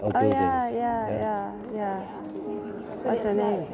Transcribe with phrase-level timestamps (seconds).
[0.00, 0.34] or Oh buildings.
[0.34, 2.00] yeah, yeah, yeah, yeah.
[3.02, 3.66] What's the name?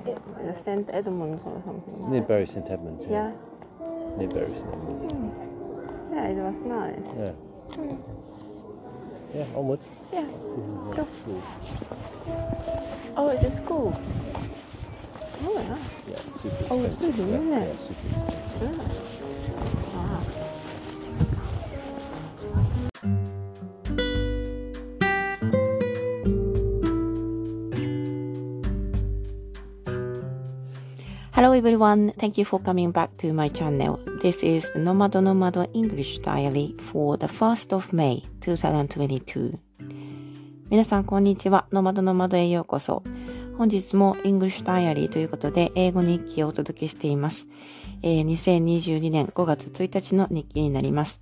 [0.64, 2.10] Saint Edmunds or something.
[2.10, 3.04] Near Bury St Edmunds.
[3.08, 3.32] Yeah,
[4.16, 5.12] Near Bury St Edmunds.
[6.12, 7.06] yeah, it was nice.
[7.18, 7.32] Yeah.
[9.34, 9.86] Yeah, onwards.
[10.12, 10.22] Yeah.
[10.22, 10.40] This is
[10.94, 11.00] Sure.
[11.00, 11.42] uh, school.
[13.16, 13.92] Oh, it's a school.
[15.46, 15.76] Oh yeah.
[16.08, 17.18] Yeah, super Oh, expensive.
[17.18, 17.66] really, yeah, isn't it?
[17.68, 19.04] yeah, super expensive.
[19.04, 19.13] yeah.
[31.34, 33.98] Hello everyone, thank you for coming back to my channel.
[34.22, 39.58] This is the Nomad Nomad English Diary for the 1st of May 2022.
[40.70, 41.66] 皆さんこんにちは。
[41.72, 43.02] ノマドノマドへようこそ。
[43.58, 47.48] 本日も English Diary ということで英語日記をお届けしています。
[48.04, 51.20] えー2022年5月1日の日記になります。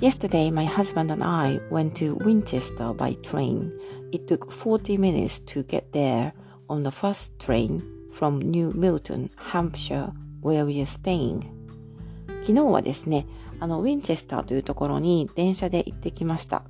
[0.00, 3.72] Yesterday, my husband and I went to Winchester by train.
[4.12, 6.32] It took 40 minutes to get there
[6.68, 10.10] on the first train from New Milton, Hampshire,
[10.42, 13.26] where we 昨日はですね、
[13.60, 16.62] あの、ウィンチェスターというところに電車で行ってきました。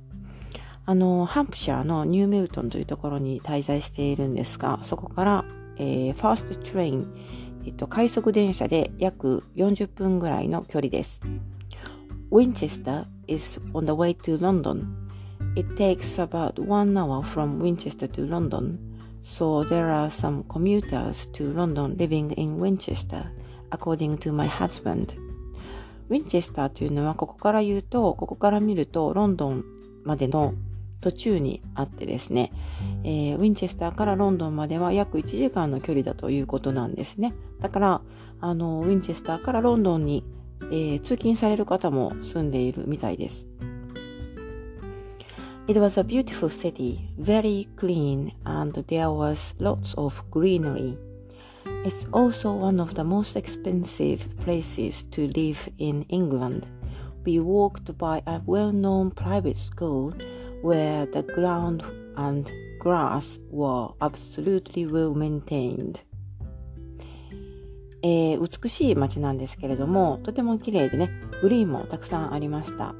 [0.85, 5.45] あの、ハンプシャーのニューメルトンというところに滞在しているんですが、そこから、
[5.77, 7.07] えー、ファーストトレイン、
[7.65, 11.19] えっと、快速電車で約40分ぐらいの距離です。
[12.29, 18.88] ウィンチェスター is on the way to London.It takes about one hour from Winchester to London.
[19.21, 23.25] So there are some commuters to London living in Winchester,
[23.71, 25.17] according to my husband.
[26.09, 29.63] ウィンチェスターというのはここから言うと、ここから見るとロンドン
[30.03, 30.55] までの
[31.01, 32.51] 途中にあってですね、
[33.03, 37.33] えーウィンチェスターからロンドンまでは約1時間の距離だということなんですね。
[37.59, 38.01] だから、
[38.41, 40.23] あの、ウィンチェスターからロンドンに、
[40.71, 43.48] えー通勤される方も住んでいるみたいです。
[45.68, 50.98] It was a beautiful city, very clean, and there was lots of greenery.
[51.84, 56.66] It's also one of the most expensive places to live in England.
[57.24, 60.12] We walked by a well known private school
[60.62, 61.82] where the ground
[62.16, 66.00] and grass were absolutely well maintained.
[68.02, 71.10] えー美しい街なんですけれども、とても綺麗でね、
[71.40, 72.94] グリーンもたくさんありました。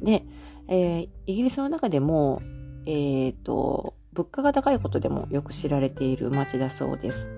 [0.00, 0.24] で、
[0.67, 2.41] えーイギリスの中でも、
[2.85, 7.29] えっ、と、物価が高いことでもよく知られている街だそうです。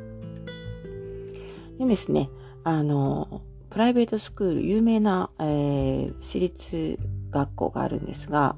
[1.77, 2.29] でですね、
[2.63, 6.99] あの、プライベートスクール、有名な、えー私立
[7.31, 8.55] 学校があるんですが、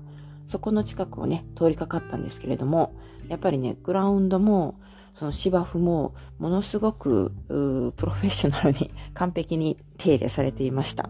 [0.48, 2.94] そこの近くをね、通りかかったんですけれども、
[3.28, 4.80] やっぱりね、グラウンドも、
[5.14, 11.10] その芝生も、ものすごく、プロフェッショナルに完璧に手入れされていました。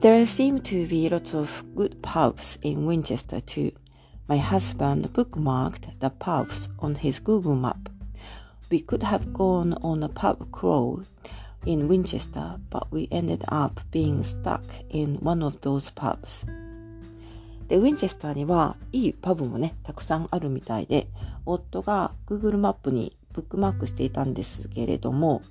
[0.00, 3.72] There seem to be lots of good pubs in Winchester too.
[4.28, 7.90] My husband bookmarked the pubs on his Google map.
[8.70, 11.02] We could have gone on a pub crawl
[11.66, 16.46] in Winchester, but we ended up being stuck in one of those pubs.
[17.68, 21.08] で、ウィンチェスターにはいいパブもね、たくさんあるみたいで、
[21.44, 25.42] 夫が Google マップにブックマークしていたんですけれども、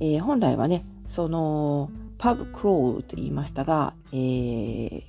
[0.00, 5.02] えー本来はね、その、パブクロールと言いましたが、えー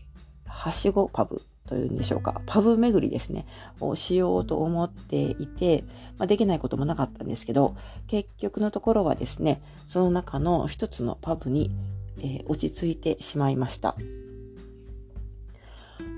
[0.47, 3.45] はしごパブというんでしょうか、パブ巡りですね、
[3.79, 5.83] をしようと思っていて、
[6.17, 7.75] まあ、できないこともなかったんですけど、
[8.07, 11.71] 結局のところはですね、その中の一つのパブに、
[12.19, 13.95] えー落ち着いてしまいました。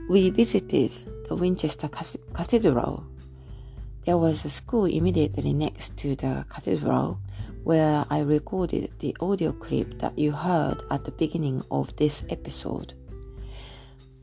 [0.09, 0.89] We visited
[1.27, 3.01] the Winchester Cath- Cathedral.
[4.05, 7.17] There was a school immediately next to the cathedral
[7.67, 12.95] where I recorded the audio clip that you heard at the beginning of this episode.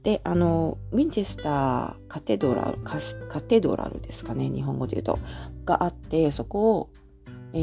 [0.02, 5.18] で、あの、ウィンチェスターカテドラル、カカテドラルですかね、日本語で言うと、
[5.66, 6.90] があって、そこを、
[7.52, 7.58] え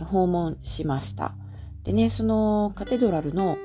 [0.00, 1.34] ー訪問しました。
[1.84, 3.58] でね、そのカテドラルの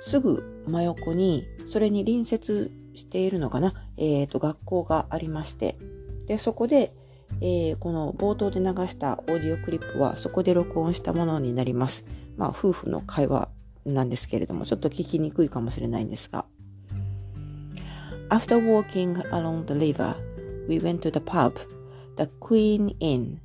[0.00, 5.76] すぐ真横に、それに隣接しているのかな、えっ、と、学校がありまして、
[6.26, 6.94] で、そこで、
[7.40, 12.04] えーこの冒頭で流したオーディオクリップはそこで録音したものになります。
[12.36, 13.48] まあ、夫婦の会話
[13.84, 16.44] なんですけれども、ちょっと聞きにくいかもしれないんですが。
[18.30, 20.14] After walking along the river,
[20.68, 21.54] we went to the pub,
[22.16, 23.38] the Queen Inn.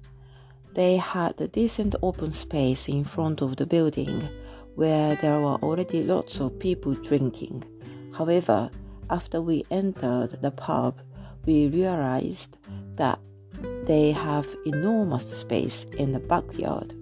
[0.74, 4.28] They had a decent open space in front of the building
[4.76, 7.64] where there were already lots of people drinking.
[8.12, 8.70] However,
[9.10, 11.00] after we entered the pub,
[11.46, 12.58] we realized
[12.96, 13.20] that
[13.86, 16.96] they have enormous space in the backyard.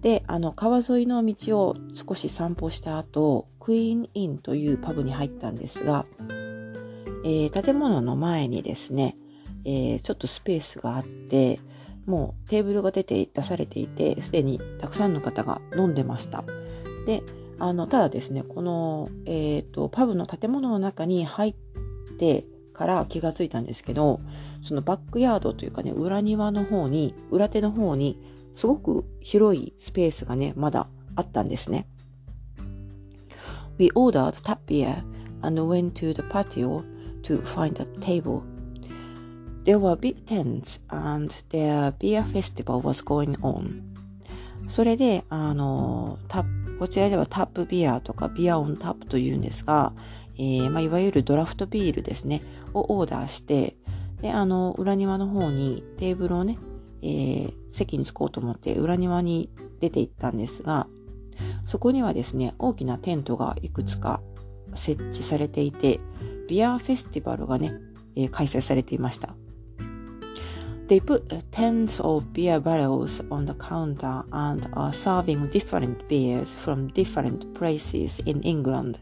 [0.00, 6.06] で、あの、川沿いの道を少し散歩した後、クイーンインというパブに入ったんですが、
[7.24, 9.16] えー、建物の前にですね、
[9.64, 11.58] えー、ちょっとスペースがあって、
[12.06, 16.44] もうテーブルが出て出されていて、すでにたくさんの方が飲んでました。
[17.04, 17.24] で、
[17.58, 21.54] あの、ただですね、この、えっ、ー、と、パブの建物の中に入っ
[22.16, 22.44] て
[22.76, 24.20] から気がついたんですけど、
[24.62, 28.20] そのバックヤードというかね、裏庭の方に、裏手の方に、
[28.54, 31.86] すごく広いスペースがね、まだあったんですね。
[33.78, 35.02] We ordered tap beer
[35.42, 36.84] and went to the patio
[37.22, 38.42] to find a table.
[39.64, 43.82] There were big tents and their beer festival was going on.
[44.68, 46.44] それで、あの、タ
[46.78, 49.92] こちらではタップビアとかビアオンタップというんですが、
[50.38, 52.42] えー、まあ、いわゆるドラフトビールですね、
[52.78, 53.76] をオーダーして、
[54.20, 56.58] で、あの、裏庭の方にテーブルをね、
[57.02, 59.50] えー、席に着こうと思って裏庭に
[59.80, 60.88] 出て行ったんですが、
[61.64, 64.20] そこにはですね、大きなテントがいくつか
[64.74, 66.00] 設置されていて、
[66.48, 67.74] ビアフェスティバルがね、
[68.14, 69.34] えー、開催されていました。
[70.88, 77.52] They put tens of beer barrels on the counter and are serving different beers from different
[77.54, 79.00] places in England.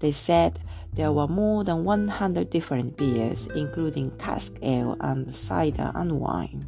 [0.00, 0.54] They said
[0.94, 6.60] there were more than 100 different beers, including cask ale and cider and wine.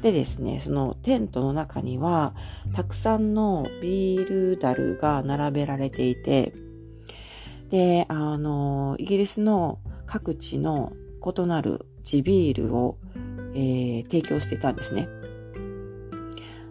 [0.00, 2.34] でですね、そのテントの中には、
[2.74, 6.52] たくさんのビールダルが並べられていて、
[7.70, 10.92] で、あの、イギリスの各地の
[11.24, 12.98] 異なる地ビールを
[13.54, 15.08] えー、提供してたんですね。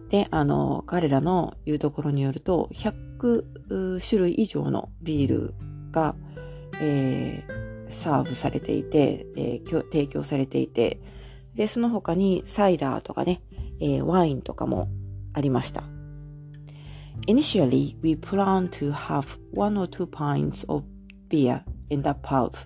[0.09, 5.53] で、あの、彼らの言うところによると、100種類以上のビール
[5.93, 6.15] が、
[6.81, 10.99] えー、サーブされていて、えー、提供されていて、
[11.55, 13.41] で、その他にサイダーとかね、
[13.79, 14.89] えー、ワインとかも
[15.31, 15.83] ありました。
[17.27, 20.83] Initially, we planned to have one or two pints of
[21.29, 22.57] beer in the pub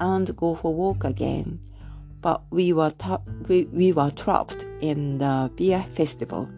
[0.00, 1.60] and go for a walk again
[2.20, 2.92] but we were,
[3.48, 6.48] we, we were trapped in the beer festival.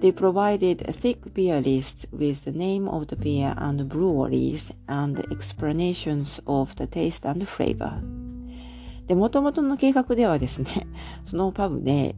[0.00, 5.18] They provided a thick beer list with the name of the beer and breweries and
[5.30, 8.02] explanations of the taste and flavor.
[9.06, 10.86] で、元々の計画ではですね、
[11.24, 12.14] そのパブで、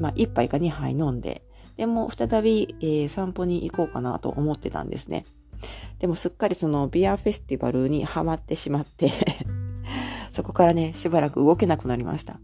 [0.00, 1.42] まあ、一杯か二杯飲んで、
[1.76, 5.24] でも再び、えー、散歩に行こうかなと思ってたんですね。
[5.98, 9.12] でもすっかりそのビアフェスティバルにハマってしまって
[10.32, 12.38] そこからね、しばらく動けなくなりました。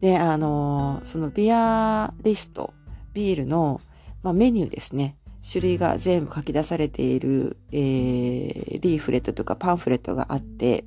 [0.00, 2.74] で、あのそのビアリスト、
[3.16, 3.80] ビールの、
[4.22, 5.16] まあ、メニューですね。
[5.50, 10.84] 種類が全部書き出されている、えー、リーフレットとかパンフレットがあって、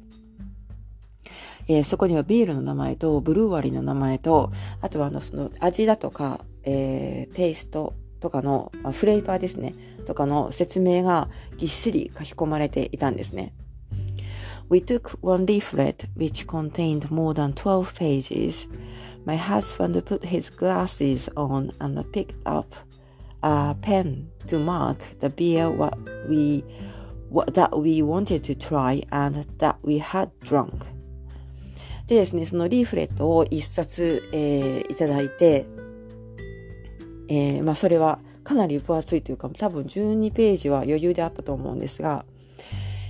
[1.68, 9.74] えー、そこにはビールの名前と、ブルーワリーの名前と、あとはあの、その味だとか、えー、テイストとかの、フレーバーですね、
[10.06, 13.54] とかの説明がぎっしり書き込まれていたんですね。
[14.70, 18.70] We took one leaflet which contained more than 12 pages.
[19.26, 22.76] My husband put his glasses on and picked up
[23.44, 26.64] a pen to mark the beer what we
[27.30, 30.86] what, that we wanted to try and that we had drunk.
[32.08, 35.68] でですね、そのリーフレットを一冊、えー、いただいて、
[37.28, 42.26] えー、まあそれはかなり分厚いというか、多分12ページは余裕であったと思うんですが、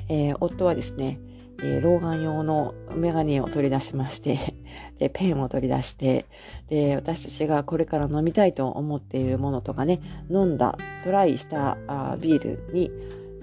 [0.09, 1.17] えー、夫はですね、
[1.63, 4.55] えー、老眼用のメガネを取り出しまして、
[4.99, 6.25] で、ペンを取り出して、
[6.67, 9.99] で、私たちがこれから飲みたいと思っているものとかね、
[10.29, 12.91] 飲んだ、トライしたあビールに、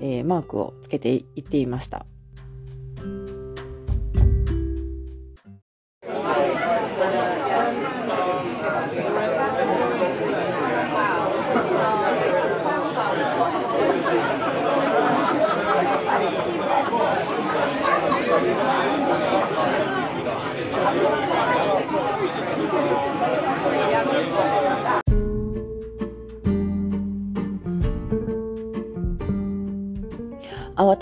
[0.00, 2.06] えー、マークをつけていっていました。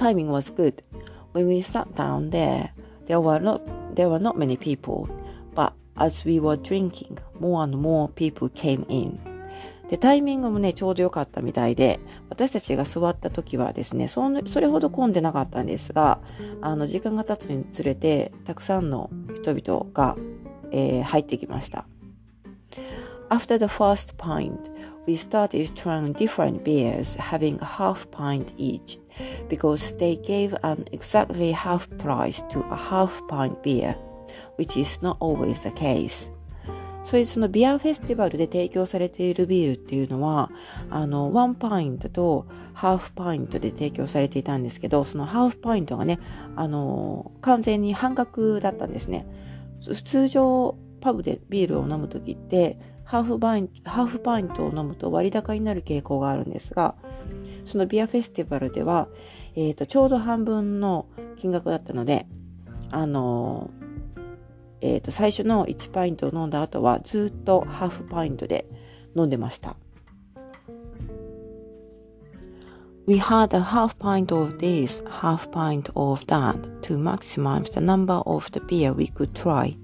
[0.05, 0.83] Timing was good.
[1.33, 2.71] When we sat down there,
[3.07, 3.63] there were not
[3.95, 5.09] there were not many people,
[5.55, 9.19] but as we were drinking, more and more people came in.
[9.89, 16.21] で、タイミングもね、ちょうど良かったみたいで、私たちが座った時はですね、そそれほど混んでなかったんですが、
[16.63, 20.17] あの、時間が経つにつれて、たくさんの人々が、
[20.71, 21.87] えー、入ってきました。
[23.31, 24.71] After the first pint,
[25.07, 28.99] we started trying different beers, having a half pint each.
[29.49, 33.97] because they gave an exactly half price to a half pint beer,
[34.57, 36.31] which is not always the case.
[37.03, 40.51] それでそのビアフェスティバルで提供されているビールっていうのは、
[40.89, 46.19] あの、ワンパイントとハーフパイントで提供されていたんですけど、そのハーフパイントがね、
[46.57, 49.27] あの、完全に半額だったんですね。
[49.81, 52.79] 通常、パブでビールを飲むときって、
[53.15, 56.97] ハーフパイン、ハーフパイントを飲むと割高になる傾向があるんですが、
[57.65, 59.07] そのビアフェスティバルでは、
[59.55, 61.07] えっ、ー、と、ちょうど半分の
[61.37, 62.27] 金額だったので、
[62.91, 63.71] あの
[64.81, 68.67] えっ、ー、と、最初の1パイントを飲んだ後はずっとハーフパイントで
[69.15, 69.77] 飲んでました。
[73.07, 78.51] We had a half pint of this, half pint of that to maximize the number of
[78.51, 79.77] the beer we could try.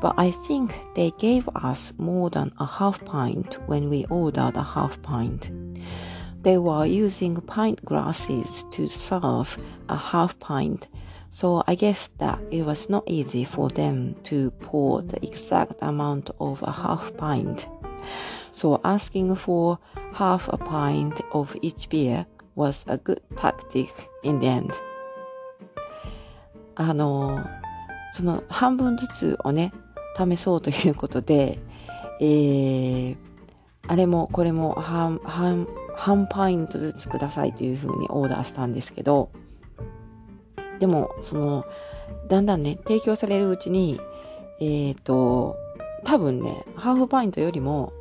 [0.00, 4.62] But I think they gave us more than a half pint when we ordered a
[4.62, 5.50] half pint.
[6.42, 9.56] They were using pint glasses to serve
[9.88, 10.88] a half pint,
[11.30, 16.30] so I guess that it was not easy for them to pour the exact amount
[16.40, 17.68] of a half pint.
[18.50, 19.78] So asking for
[20.14, 23.90] half a pint of each beer was a good tactic
[24.24, 24.74] in the end.
[26.74, 27.44] あの、
[28.12, 29.72] その半分ずつをね、
[30.17, 31.59] 試そうということで、
[32.19, 33.17] えー、
[33.87, 39.29] あれもこれも半、半、半パイントずつくださいというふうにオーダーしたんですけど、
[40.79, 41.65] でも、その、
[42.27, 43.99] だんだんね、提供されるうちに、
[44.59, 45.55] えっ、ー、と、
[46.03, 47.93] 多分ね、ハーフパイントよりも、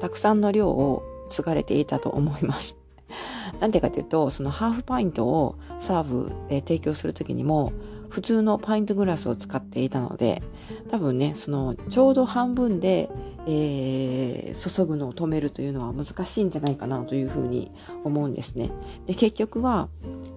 [0.00, 2.76] たくさんの量を継がれていたと思います。
[3.60, 7.72] なんでかというと、そのハーフパイントをサーブで提供するときにも、
[8.14, 10.40] 普通のパイントグラスを使っていたので、
[10.88, 13.10] 多分ね、その、ちょうど半分で、
[13.44, 17.72] えー、注ぐのを止めるというのは難しいんじゃないかなというふうに
[18.04, 18.70] 思うんですね。
[19.06, 19.88] で、結局は、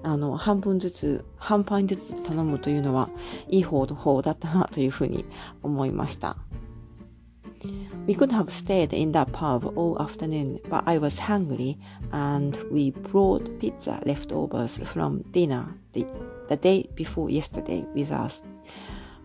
[0.02, 3.12] あの、半分ずつ、半パインずつ頼むというのは、
[3.48, 5.26] いい方の方だったなというふうに
[5.62, 6.36] 思いました。
[8.08, 11.78] We could have stayed in that pub all afternoon, but I was hungry
[12.12, 15.76] and we brought pizza leftovers from dinner
[16.48, 18.42] the, day before yesterday with us.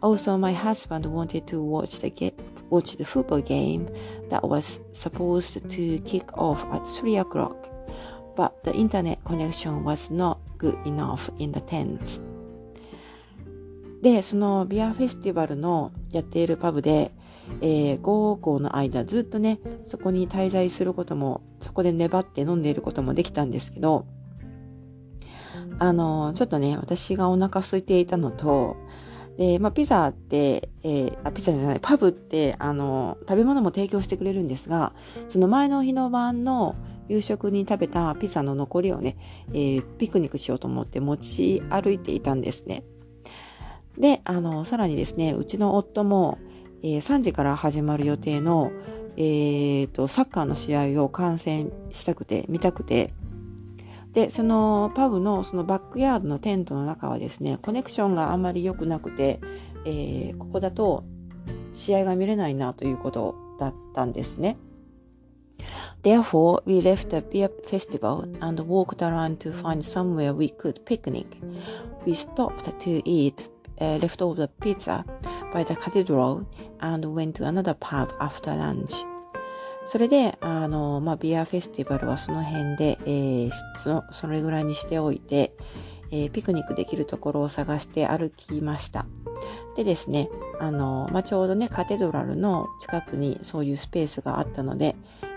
[0.02, 2.32] Also, my husband wanted to watch the game,
[2.70, 3.88] watch the football game
[4.30, 7.68] that was supposed to kick off at 3 o'clock,
[8.36, 12.20] but the internet connection was not good enough in the tent.
[14.02, 17.12] で、そのビアフェスティバルのやっているパブで、
[17.60, 24.06] えー、午後の間ずっとね、そこに滞在することも、そこで粘って飲んでいることもできたんですけど、
[25.78, 28.76] あの、ちょっとね、私がお腹空いていたのと、
[29.36, 34.92] で、まあ、ピザって、えー、あ、ピザじゃない、パブって、あの、食べ物も提供してくれるんですが、
[35.28, 36.76] その前の日の晩の
[37.08, 39.16] 夕食に食べたピザの残りをね、
[39.52, 42.84] えー、ピクニックしようと思って持ち歩いていたんですね。
[43.98, 46.38] で、あの、さらにですね、うちの夫も、
[46.82, 48.70] えー、3時から始まる予定の、
[49.16, 53.10] えー、と、サッカーの試合を観戦したくて、見たくて、
[54.12, 59.40] で、そのパブのそのバックヤードのテントの中はですね、コネクションがあまり良くなくて、
[59.84, 61.04] えー、ここだと
[61.72, 64.56] 試合が見れないなということだったんですね。
[66.02, 71.26] Therefore, we left the beer festival and walked around to find somewhere we could picnic.
[72.04, 73.48] We stopped to eat
[73.80, 75.04] uh, leftover pizza
[75.52, 76.44] by the cathedral
[76.80, 78.92] and went to another pub after lunch.
[79.86, 85.52] それで、あの、まあ、ビアフェスティバルはその辺で、えー、そのそれぐらいにしておいて、
[86.10, 89.06] えー、ピクニックできるところを探して歩きました。
[89.76, 90.28] でですね、
[90.60, 94.94] あの、まあ、ちょうどね、カテドラルの近くにそういうスペースがあったので、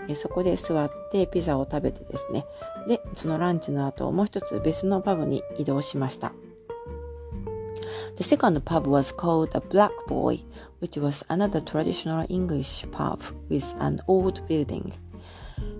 [0.08, 2.44] えー、そこで座ってピザを食べてですね、
[2.86, 6.32] で、そのランチの後、もう一つ別のパブに移動しました。
[8.16, 10.40] The second pub was called the Black Boy,
[10.80, 14.92] which was another traditional English pub with an old building.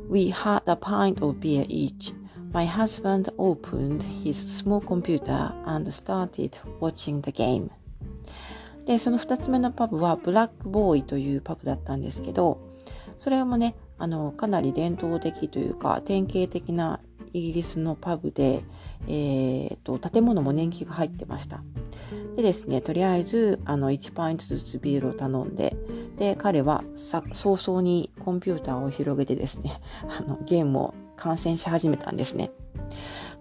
[0.08, 2.12] We had a pint of beer each.
[2.52, 7.70] My husband opened his small computer and started watching the game.
[8.86, 12.58] で、その二つ目のパブはブラックボーイというパブだったんですけど、
[13.18, 17.00] それもね、あの、かなり伝統的というか、典型的な
[17.32, 18.62] イギリスのパブで、
[19.08, 21.62] えー、と、建物も年季が入ってました。
[22.36, 25.74] でですね、とりあえず、あの、1パイントずつビールを頼んで、
[26.18, 32.50] で、彼はさ早々にコンピューターを広げてですね、あの、ゲームを観戦し始めたんですね。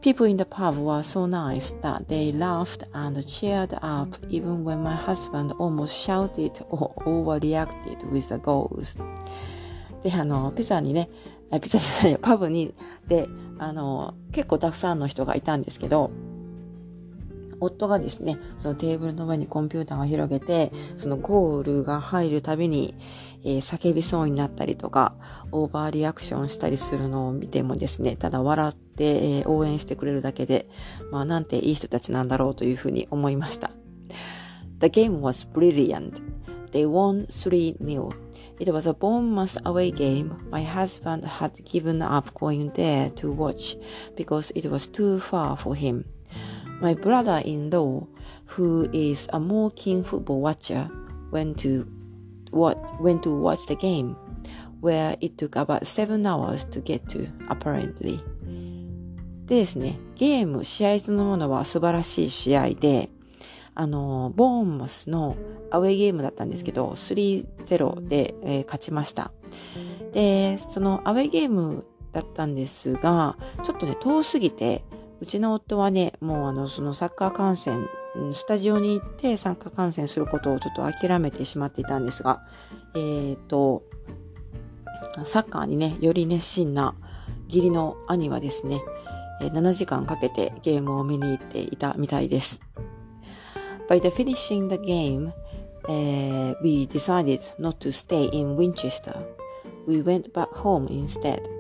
[0.02, 4.78] People in the pub were so nice that they laughed and cheered up even when
[4.78, 8.98] my husband almost shouted or overreacted with the goals.
[10.04, 11.10] で、あの、ピザにね、
[11.62, 12.74] ピザじゃないよ、パブに、
[13.08, 16.12] で、あの、結構たくさんの人がいたんですけど、
[17.60, 22.96] 夫がですね、そのテーブルの上にコンピューターを広げて、そのゴールが入るたびに、
[23.44, 25.16] えー、叫びそうになったりとか、
[25.52, 30.68] オーバーリアクションしたりするのを見てもですね、ただ笑って、えー、応援してくれるだけで、
[31.12, 33.72] まあなんていい人たちなんだろうというふうに思いました。
[34.80, 36.22] The game was brilliant.
[36.72, 38.26] They won 3-0.
[38.58, 40.48] It was a Bournemouth away game.
[40.50, 43.76] My husband had given up going there to watch
[44.16, 46.06] because it was too far for him.
[46.82, 48.08] My brother-in-law,
[48.48, 50.90] who is a more keen football watcher,
[51.32, 51.88] went to
[52.52, 54.16] what went to watch the game,
[54.82, 58.20] where it took about seven hours to get to, apparently.
[59.46, 63.10] でですね、ゲーム、試合そのものは素晴らしい試合で、
[63.76, 65.36] あの、ボーンマスの
[65.70, 69.32] アウェイゲームだったんですけど、3-0で、えー、勝ちました。
[70.14, 74.84] で、そのアウェイゲームだったんですが、ちょっとね、遠すぎて、
[75.22, 77.88] うちの夫はね、もうあの、そのサッカー観戦、
[78.34, 82.46] スタジオに行ってサッカー観戦することをちょっと諦めてしまっていたんですが、
[82.96, 83.84] えっ、ー、と、
[85.24, 86.96] サッカーにね、より熱心な
[87.48, 88.82] 義理の兄はですね、
[89.42, 92.60] 7時間かけてゲームを見に行っていたみたいです。
[93.88, 95.32] By the finishing the game,
[95.88, 99.16] uh, we decided not to stay in Winchester.
[99.88, 101.55] We went back home instead.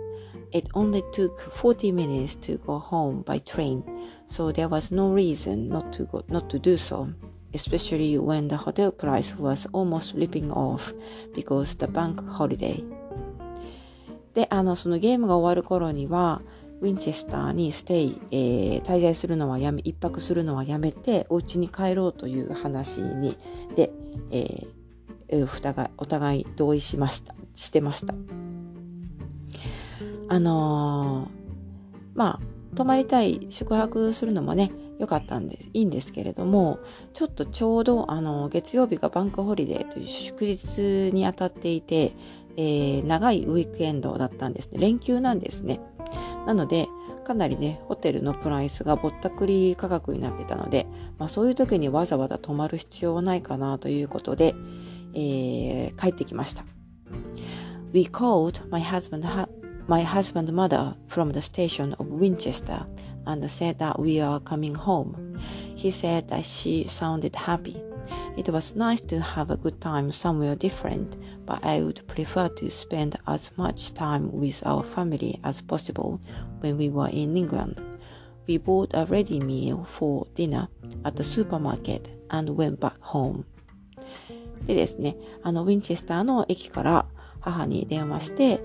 [0.56, 3.84] It only took 40 minutes to go home by train,
[4.26, 7.10] so there was no reason not to go, not to do so,
[7.54, 10.94] especially when the hotel price was almost ripping off
[11.34, 12.82] because the bank holiday.
[14.34, 16.42] で、あの、そのゲームが終わる頃には、
[16.80, 23.38] ウィンチェスターにステイ、えー、滞在するのはやめ、一泊するのはやめて、お家に帰ろうという話に、
[23.76, 23.92] で、
[24.32, 28.16] えー、お互い同意しました、してました。
[30.28, 31.30] あのー、
[32.16, 36.80] まあ、泊まりたい、宿泊するのもね、良かったんです、いいんですけれども、
[37.14, 42.14] ちょっとちょうど、あの、月曜日がバンクホリデーという祝日にあたっていて、
[42.58, 44.80] えー、長いウィークエンドだったんですね。
[44.80, 45.82] 連休なんですね。
[46.48, 46.88] なので、
[47.26, 54.56] かなりね、ホテルのプライスがぼったくり価格になってたので、まあそういう時にわざわざ泊まる必要はないかなということで、
[55.14, 56.64] えー、帰ってきました。
[57.92, 59.26] We called my husband
[59.87, 62.87] my husband mother from the station of Winchester
[63.27, 65.39] and said that we are coming home.
[65.75, 67.83] He said that she sounded happy.
[68.37, 72.71] It was nice to have a good time somewhere different, but I would prefer to
[72.71, 76.21] spend as much time with our family as possible
[76.61, 77.83] when we were in England.
[78.47, 80.69] We bought a ready meal for dinner
[81.05, 83.45] at the supermarket and went back home.
[84.67, 87.07] でですね、あの、ウィンチェスターの駅から
[87.46, 88.60] 母に電話して、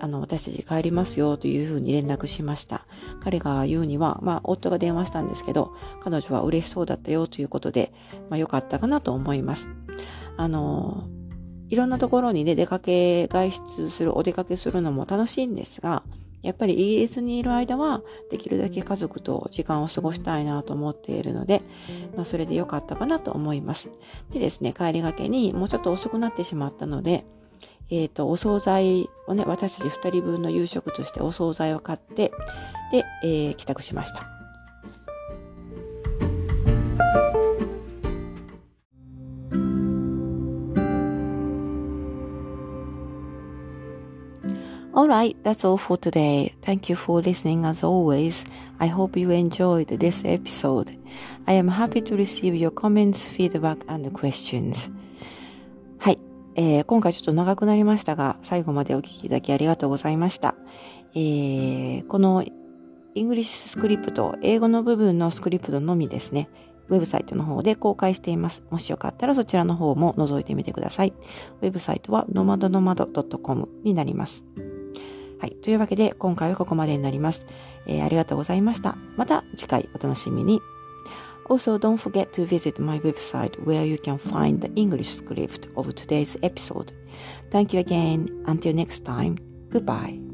[0.00, 2.86] あの、私たち帰りますよというふうに連絡しました。
[3.20, 7.92] 彼が言うには、まあ、夫が電話したんですけど、彼女は嬉しそうだったよということで、
[8.28, 9.70] まあ、良かったかなと思います。
[10.36, 11.08] あの、
[11.70, 16.02] いろんなところにね、出かけ、外出する、お出かけするのも楽しいんですが、
[16.42, 21.62] やっぱりイギリスにいる間は、できるだけ家族と時間を過ごしたいなと思っているので、
[22.14, 23.90] まあ、それで良かったかなと思います。
[24.30, 27.24] でですね、帰りがけにもうちょっと遅くなってしまったので、
[27.90, 32.32] えっ、ー、と、お惣菜をね、私たち二人分の夕食としてお惣菜を買って、
[32.92, 34.38] で、えー、帰宅しました。
[44.98, 46.54] Alright, that's all for today.
[46.60, 48.44] Thank you for listening as always.
[48.80, 50.98] I hope you enjoyed this episode.
[51.46, 54.90] I am happy to receive your comments, feedback, and questions.
[56.60, 60.56] えー、今回ちょっと長くなりましたが、最後までお聞きいただきありがとうございました。
[61.14, 62.44] えー、この
[63.14, 66.48] English script、英語の部分のスクリプトのみですね、
[66.88, 68.64] ウェブサイトの方で公開しています。
[68.70, 71.14] もしよかったらそちらの方も覗いてみてください。
[71.62, 74.42] ウェブサイトは nomadnomad.com になります。
[75.38, 75.52] はい。
[75.62, 77.46] というわけで、今回はここまでになります。
[77.86, 78.98] えー、ありがとうございました。
[79.16, 80.60] また次回お楽しみに。
[81.48, 86.36] Also, don't forget to visit my website where you can find the English script of today's
[86.42, 86.92] episode.
[87.50, 88.44] Thank you again.
[88.46, 89.38] Until next time,
[89.70, 90.27] goodbye.